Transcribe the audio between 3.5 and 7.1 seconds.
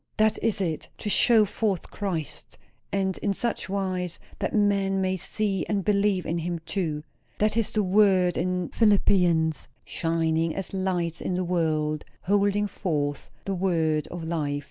wise that men may see and believe in him too.